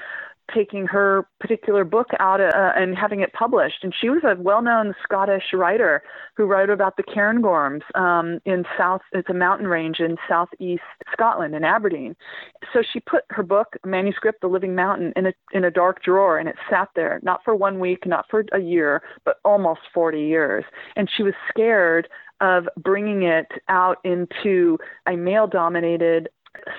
taking 0.53 0.85
her 0.87 1.27
particular 1.39 1.83
book 1.83 2.07
out 2.19 2.41
uh, 2.41 2.71
and 2.75 2.97
having 2.97 3.21
it 3.21 3.33
published. 3.33 3.83
And 3.83 3.93
she 3.99 4.09
was 4.09 4.21
a 4.23 4.39
well-known 4.39 4.93
Scottish 5.03 5.53
writer 5.53 6.03
who 6.35 6.45
wrote 6.45 6.69
about 6.69 6.97
the 6.97 7.03
cairngorms 7.03 7.81
um, 7.95 8.39
in 8.45 8.65
South. 8.77 9.01
It's 9.11 9.29
a 9.29 9.33
mountain 9.33 9.67
range 9.67 9.99
in 9.99 10.17
southeast 10.27 10.83
Scotland 11.11 11.55
in 11.55 11.63
Aberdeen. 11.63 12.15
So 12.73 12.81
she 12.81 12.99
put 12.99 13.23
her 13.29 13.43
book, 13.43 13.77
manuscript, 13.85 14.41
The 14.41 14.47
Living 14.47 14.75
Mountain, 14.75 15.13
in 15.15 15.27
a 15.27 15.33
in 15.51 15.63
a 15.63 15.71
dark 15.71 16.03
drawer, 16.03 16.37
and 16.37 16.49
it 16.49 16.55
sat 16.69 16.89
there 16.95 17.19
not 17.23 17.41
for 17.43 17.55
one 17.55 17.79
week, 17.79 18.05
not 18.05 18.25
for 18.29 18.45
a 18.51 18.59
year, 18.59 19.01
but 19.23 19.37
almost 19.43 19.81
40 19.93 20.21
years. 20.21 20.65
And 20.95 21.09
she 21.09 21.23
was 21.23 21.33
scared 21.49 22.07
of 22.41 22.67
bringing 22.77 23.23
it 23.23 23.47
out 23.69 23.97
into 24.03 24.77
a 25.07 25.15
male 25.15 25.47
dominated 25.47 26.29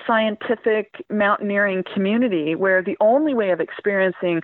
scientific 0.07 1.05
mountaineering 1.11 1.85
community 1.93 2.55
where 2.55 2.83
the 2.83 2.97
only 3.01 3.35
way 3.35 3.51
of 3.51 3.61
experiencing 3.61 4.43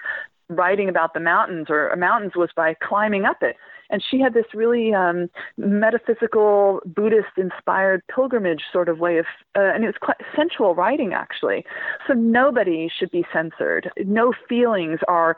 writing 0.48 0.88
about 0.88 1.14
the 1.14 1.20
mountains 1.20 1.66
or 1.70 1.94
mountains 1.96 2.32
was 2.36 2.50
by 2.54 2.74
climbing 2.82 3.24
up 3.24 3.42
it 3.42 3.56
and 3.92 4.02
she 4.10 4.18
had 4.18 4.34
this 4.34 4.46
really 4.54 4.92
um, 4.94 5.28
metaphysical 5.56 6.80
Buddhist 6.86 7.36
inspired 7.36 8.02
pilgrimage 8.12 8.62
sort 8.72 8.88
of 8.88 8.98
way 8.98 9.18
of, 9.18 9.26
uh, 9.56 9.60
and 9.60 9.84
it 9.84 9.86
was 9.86 9.96
quite 10.00 10.16
sensual 10.34 10.74
writing 10.74 11.12
actually. 11.12 11.64
So 12.08 12.14
nobody 12.14 12.90
should 12.98 13.10
be 13.10 13.24
censored. 13.32 13.90
No 14.04 14.32
feelings 14.48 14.98
are 15.06 15.36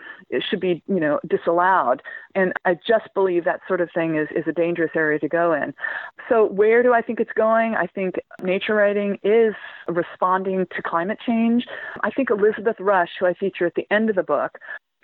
should 0.49 0.61
be 0.61 0.82
you 0.87 1.00
know 1.00 1.20
disallowed. 1.28 2.00
And 2.37 2.52
I 2.64 2.75
just 2.75 3.12
believe 3.14 3.44
that 3.44 3.61
sort 3.68 3.80
of 3.80 3.90
thing 3.92 4.16
is 4.16 4.28
is 4.34 4.44
a 4.46 4.52
dangerous 4.52 4.92
area 4.94 5.18
to 5.18 5.28
go 5.28 5.52
in. 5.52 5.75
So 6.28 6.46
where 6.46 6.82
do 6.82 6.94
I 6.94 7.02
think 7.02 7.20
it's 7.20 7.32
going? 7.37 7.75
I 7.75 7.87
think 7.87 8.14
nature 8.42 8.76
writing 8.76 9.18
is 9.25 9.54
responding 9.88 10.66
to 10.76 10.82
climate 10.82 11.18
change. 11.26 11.66
I 12.02 12.11
think 12.11 12.30
Elizabeth 12.30 12.76
Rush, 12.78 13.11
who 13.18 13.26
I 13.26 13.34
feature 13.34 13.66
at 13.66 13.75
the 13.75 13.87
end 13.90 14.11
of 14.11 14.16
the 14.16 14.23
book, 14.23 14.58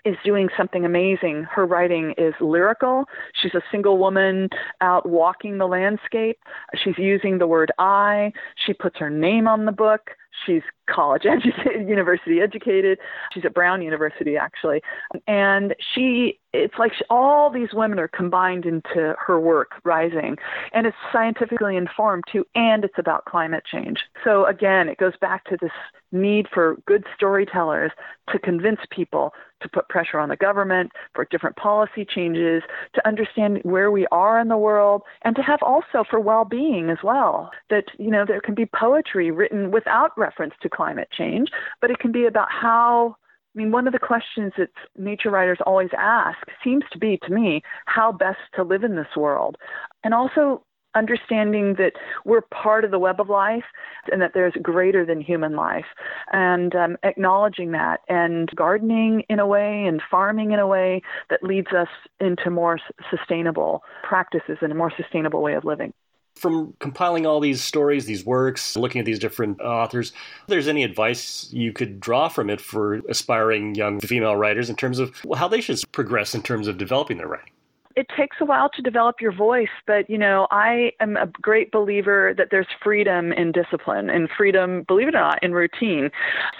is 0.04 0.16
doing 0.25 0.49
something 0.57 0.85
amazing. 0.85 1.45
Her 1.45 1.66
writing 1.66 2.14
is 2.19 2.35
lyrical. 2.40 3.04
She's 3.35 3.54
a 3.54 3.62
single 3.71 3.99
woman 3.99 4.49
out 4.80 5.09
walking 5.09 5.59
the 5.59 5.66
landscape. 5.66 6.38
She's 6.83 6.99
using 6.99 7.38
the 7.38 7.47
word 7.47 7.73
I. 7.78 8.33
She 8.66 8.73
puts 8.73 8.99
her 8.99 9.11
name 9.11 9.49
on 9.49 9.64
the 9.64 9.73
book. 9.73 10.11
She's 10.47 10.62
college 10.88 11.26
educated, 11.26 11.88
university 11.88 12.40
educated. 12.40 12.99
She's 13.33 13.45
at 13.45 13.54
Brown 13.54 13.83
University, 13.83 14.37
actually. 14.37 14.80
And 15.26 15.75
she, 15.95 16.38
it's 16.52 16.75
like 16.78 16.92
she, 16.95 17.04
all 17.11 17.50
these 17.50 17.73
women 17.73 17.99
are 17.99 18.09
combined 18.09 18.64
into 18.64 19.14
her 19.19 19.40
work, 19.40 19.73
Rising. 19.85 20.37
And 20.73 20.87
it's 20.87 20.97
scientifically 21.12 21.76
informed 21.76 22.25
too, 22.30 22.47
and 22.54 22.85
it's 22.85 22.99
about 22.99 23.25
climate 23.25 23.64
change. 23.71 23.99
So 24.25 24.47
again, 24.47 24.88
it 24.88 24.99
goes 24.99 25.16
back 25.21 25.45
to 25.47 25.57
this 25.61 25.73
need 26.12 26.47
for 26.52 26.76
good 26.87 27.05
storytellers 27.14 27.93
to 28.33 28.38
convince 28.38 28.81
people 28.90 29.33
to 29.62 29.69
put 29.69 29.88
pressure 29.88 30.19
on 30.19 30.29
the 30.29 30.37
government 30.37 30.90
for 31.14 31.26
different 31.31 31.57
policy 31.57 32.05
changes, 32.05 32.62
to 32.95 33.07
understand 33.07 33.61
where 33.62 33.90
we 33.90 34.07
are 34.11 34.40
in 34.40 34.49
the 34.49 34.57
world, 34.57 35.02
and 35.23 35.37
to 35.37 35.43
have 35.43 35.61
also 35.62 36.05
for 36.09 36.19
well 36.19 36.45
being 36.45 36.90
as 36.90 36.99
well. 37.02 37.50
That, 37.69 37.85
you 37.99 38.11
know, 38.11 38.25
there 38.26 38.40
can 38.40 38.55
be 38.55 38.67
poetry 38.67 39.31
written 39.31 39.71
without 39.71 40.17
reference 40.17 40.55
to 40.62 40.69
climate 40.69 41.09
change, 41.12 41.50
but 41.81 41.90
it 41.90 41.99
can 41.99 42.12
be 42.12 42.26
about 42.26 42.49
how 42.50 43.17
I 43.55 43.59
mean, 43.59 43.73
one 43.73 43.88
of 43.88 43.93
the 43.93 43.99
questions 43.99 44.52
that 44.59 44.71
nature 44.97 45.29
writers 45.29 45.59
always 45.67 45.90
ask 45.99 46.38
seems 46.62 46.85
to 46.93 46.99
be, 46.99 47.19
to 47.25 47.33
me, 47.33 47.62
how 47.87 48.12
best 48.12 48.38
to 48.55 48.62
live 48.62 48.85
in 48.85 48.95
this 48.95 49.17
world. 49.17 49.57
And 50.05 50.14
also 50.14 50.64
understanding 50.94 51.75
that 51.75 51.92
we're 52.25 52.40
part 52.40 52.85
of 52.85 52.90
the 52.90 52.99
web 52.99 53.20
of 53.20 53.28
life 53.28 53.64
and 54.11 54.20
that 54.20 54.32
there's 54.35 54.54
greater 54.62 55.04
than 55.04 55.20
human 55.20 55.54
life 55.54 55.87
and 56.32 56.75
um, 56.75 56.97
acknowledging 57.02 57.73
that 57.73 58.00
and 58.09 58.50
gardening 58.54 59.23
in 59.28 59.38
a 59.38 59.47
way 59.47 59.85
and 59.87 60.02
farming 60.11 60.52
in 60.52 60.59
a 60.59 60.66
way 60.66 61.00
that 61.28 61.42
leads 61.42 61.68
us 61.68 61.88
into 62.18 62.50
more 62.50 62.78
sustainable 63.09 63.82
practices 64.02 64.59
and 64.61 64.73
a 64.73 64.75
more 64.75 64.92
sustainable 64.97 65.42
way 65.42 65.54
of 65.54 65.64
living 65.64 65.92
From 66.37 66.75
compiling 66.80 67.26
all 67.26 67.38
these 67.38 67.62
stories, 67.62 68.06
these 68.06 68.25
works, 68.25 68.76
looking 68.76 68.99
at 68.99 69.04
these 69.04 69.18
different 69.18 69.61
authors, 69.61 70.12
if 70.42 70.47
there's 70.49 70.68
any 70.68 70.82
advice 70.82 71.49
you 71.52 71.73
could 71.73 72.00
draw 72.00 72.28
from 72.28 72.50
it 72.50 72.61
for 72.61 72.94
aspiring 73.09 73.75
young 73.75 74.00
female 74.00 74.37
writers 74.37 74.68
in 74.68 74.76
terms 74.76 74.99
of 74.99 75.14
how 75.37 75.47
they 75.47 75.61
should 75.61 75.78
progress 75.92 76.35
in 76.35 76.42
terms 76.42 76.66
of 76.66 76.78
developing 76.78 77.18
their 77.18 77.28
writing? 77.28 77.52
It 78.00 78.07
takes 78.16 78.38
a 78.40 78.47
while 78.47 78.71
to 78.71 78.80
develop 78.80 79.21
your 79.21 79.30
voice, 79.30 79.69
but 79.87 80.09
you 80.09 80.16
know, 80.16 80.47
I 80.50 80.92
am 81.00 81.19
a 81.19 81.26
great 81.26 81.71
believer 81.71 82.33
that 82.38 82.49
there's 82.50 82.66
freedom 82.83 83.30
in 83.33 83.52
discipline 83.52 84.09
and 84.09 84.26
freedom, 84.38 84.85
believe 84.88 85.09
it 85.09 85.14
or 85.14 85.21
not, 85.21 85.42
in 85.42 85.52
routine. 85.52 86.11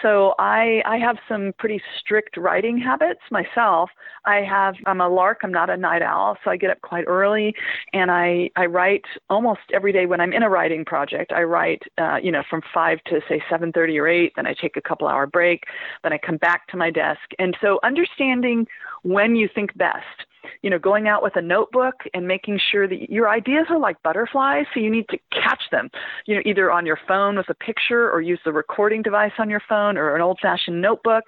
So 0.02 0.35
I 0.38 0.82
I 0.85 0.99
have 0.99 1.16
some 1.26 1.54
pretty 1.59 1.80
strict 1.99 2.37
writing 2.37 2.76
habits 2.76 3.23
myself. 3.30 3.88
I 4.26 4.42
have 4.42 4.75
I'm 4.85 5.00
a 5.00 5.09
lark, 5.09 5.38
I'm 5.42 5.50
not 5.50 5.70
a 5.70 5.78
night 5.78 6.02
owl, 6.02 6.37
so 6.44 6.50
I 6.50 6.59
get 6.59 6.70
up 6.70 6.82
quite 6.82 7.06
early 7.06 7.54
and 7.94 8.11
I 8.11 8.50
I 8.54 8.66
write 8.66 9.06
almost 9.30 9.61
every 9.73 9.92
day 9.92 10.04
when 10.04 10.20
I'm 10.20 10.35
in 10.35 10.42
a 10.42 10.50
writing 10.50 10.85
project. 10.85 11.32
I 11.32 11.44
write 11.44 11.82
uh, 11.97 12.18
you 12.23 12.30
know, 12.30 12.42
from 12.50 12.61
5 12.75 12.99
to 13.06 13.20
say 13.30 13.42
7:30 13.50 13.99
or 13.99 14.06
8, 14.06 14.32
then 14.37 14.47
I 14.47 14.52
take 14.52 14.76
a 14.76 14.82
couple 14.82 15.09
hour 15.09 15.26
break, 15.26 15.64
then 16.02 16.12
I 16.12 16.18
come 16.18 16.37
back 16.37 16.68
to 16.68 16.76
my 16.76 16.90
desk. 16.90 17.32
And 17.38 17.56
so 17.62 17.80
understanding 17.82 18.66
when 19.02 19.37
you 19.37 19.49
think 19.54 19.75
best 19.78 20.26
you 20.62 20.71
know, 20.71 20.78
going 20.78 21.09
out 21.09 21.23
with 21.23 21.37
a 21.37 21.42
notebook 21.42 21.95
and 22.14 22.26
making 22.26 22.61
sure 22.71 22.87
that 22.88 23.11
your 23.11 23.28
ideas 23.28 23.66
are 23.71 23.78
like 23.78 24.02
butterflies, 24.02 24.66
so 24.73 24.80
you 24.80 24.90
need 24.90 25.09
to 25.09 25.19
catch 25.33 25.62
them, 25.71 25.90
you 26.26 26.35
know, 26.35 26.42
either 26.45 26.71
on 26.71 26.87
your 26.87 26.99
phone 27.09 27.37
with 27.37 27.49
a 27.49 27.54
picture 27.54 28.11
or 28.11 28.21
use 28.21 28.40
the 28.45 28.52
recording 28.52 29.02
device 29.02 29.33
on 29.38 29.50
your 29.50 29.62
phone 29.69 29.97
or 29.97 30.14
an 30.14 30.23
old 30.23 30.38
fashioned 30.40 30.80
notebook, 30.80 31.25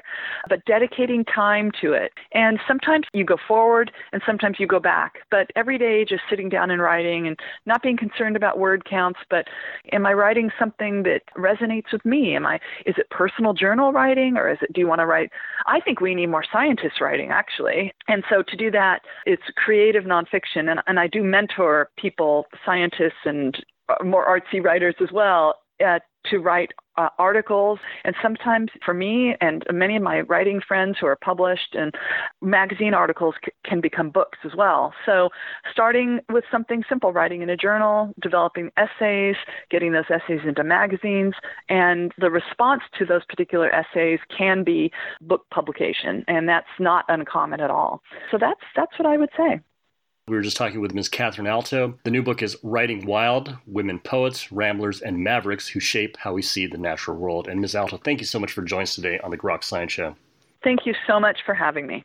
but 0.48 0.64
dedicating 0.64 1.24
time 1.24 1.70
to 1.80 1.92
it. 1.92 2.12
And 2.32 2.58
sometimes 2.66 3.06
you 3.12 3.24
go 3.24 3.36
forward 3.46 3.90
and 4.12 4.22
sometimes 4.26 4.56
you 4.58 4.66
go 4.66 4.80
back, 4.80 5.14
but 5.30 5.50
every 5.56 5.78
day 5.78 6.04
just 6.04 6.22
sitting 6.28 6.48
down 6.48 6.70
and 6.70 6.82
writing 6.82 7.26
and 7.26 7.38
not 7.66 7.82
being 7.82 7.96
concerned 7.96 8.36
about 8.36 8.58
word 8.58 8.84
counts, 8.84 9.20
but 9.30 9.46
am 9.92 10.06
I 10.06 10.12
writing 10.12 10.50
something 10.58 11.02
that 11.04 11.22
resonates 11.36 11.92
with 11.92 12.04
me? 12.04 12.34
Am 12.34 12.46
I, 12.46 12.56
is 12.86 12.94
it 12.98 13.10
personal 13.10 13.52
journal 13.52 13.92
writing 13.92 14.36
or 14.36 14.50
is 14.50 14.58
it, 14.62 14.72
do 14.72 14.80
you 14.80 14.86
want 14.86 15.00
to 15.00 15.06
write? 15.06 15.30
I 15.66 15.80
think 15.80 16.00
we 16.00 16.14
need 16.14 16.26
more 16.26 16.44
scientists 16.52 17.00
writing 17.00 17.30
actually. 17.30 17.92
And 18.08 18.24
so 18.28 18.42
to 18.42 18.56
do 18.56 18.70
that, 18.70 19.02
it's 19.26 19.42
creative 19.56 20.04
nonfiction, 20.04 20.70
and, 20.70 20.80
and 20.86 20.98
I 20.98 21.06
do 21.06 21.22
mentor 21.22 21.90
people, 21.96 22.46
scientists, 22.64 23.24
and 23.24 23.56
uh, 23.88 24.02
more 24.04 24.26
artsy 24.26 24.62
writers 24.62 24.94
as 25.00 25.10
well, 25.12 25.56
uh, 25.84 25.98
to 26.26 26.38
write 26.38 26.70
uh, 26.96 27.08
articles. 27.18 27.78
And 28.04 28.14
sometimes 28.22 28.70
for 28.84 28.94
me 28.94 29.34
and 29.40 29.64
many 29.72 29.96
of 29.96 30.02
my 30.02 30.20
writing 30.20 30.60
friends 30.66 30.96
who 31.00 31.06
are 31.06 31.16
published, 31.16 31.74
and 31.74 31.92
magazine 32.40 32.94
articles 32.94 33.34
c- 33.44 33.50
can 33.64 33.80
become 33.80 34.10
books 34.10 34.38
as 34.44 34.52
well. 34.56 34.92
So 35.06 35.30
starting 35.72 36.20
with 36.30 36.44
something 36.50 36.84
simple, 36.88 37.12
writing 37.12 37.42
in 37.42 37.50
a 37.50 37.56
journal, 37.56 38.12
developing 38.20 38.70
essays, 38.76 39.36
getting 39.70 39.92
those 39.92 40.04
essays 40.10 40.40
into 40.46 40.62
magazines, 40.62 41.34
and 41.68 42.12
the 42.18 42.30
response 42.30 42.82
to 42.98 43.04
those 43.04 43.24
particular 43.24 43.70
essays 43.74 44.20
can 44.36 44.62
be 44.64 44.92
book 45.22 45.46
publication, 45.50 46.24
and 46.28 46.48
that's 46.48 46.66
not 46.78 47.04
uncommon 47.08 47.60
at 47.60 47.70
all. 47.70 48.02
So 48.30 48.38
that's 48.38 48.60
that's 48.76 48.98
what 48.98 49.06
I 49.06 49.16
would 49.16 49.30
say. 49.36 49.60
We 50.28 50.36
were 50.36 50.42
just 50.42 50.56
talking 50.56 50.80
with 50.80 50.94
Ms. 50.94 51.08
Kathryn 51.08 51.48
Aalto. 51.48 51.98
The 52.04 52.10
new 52.10 52.22
book 52.22 52.42
is 52.42 52.56
Writing 52.62 53.06
Wild 53.06 53.56
Women 53.66 53.98
Poets, 53.98 54.52
Ramblers, 54.52 55.00
and 55.00 55.18
Mavericks 55.18 55.66
Who 55.66 55.80
Shape 55.80 56.16
How 56.16 56.32
We 56.32 56.42
See 56.42 56.68
the 56.68 56.78
Natural 56.78 57.16
World. 57.16 57.48
And 57.48 57.60
Ms. 57.60 57.74
Aalto, 57.74 58.02
thank 58.04 58.20
you 58.20 58.26
so 58.26 58.38
much 58.38 58.52
for 58.52 58.62
joining 58.62 58.84
us 58.84 58.94
today 58.94 59.18
on 59.18 59.32
the 59.32 59.36
Grok 59.36 59.64
Science 59.64 59.90
Show. 59.90 60.14
Thank 60.62 60.86
you 60.86 60.94
so 61.08 61.18
much 61.18 61.40
for 61.44 61.54
having 61.54 61.88
me. 61.88 62.04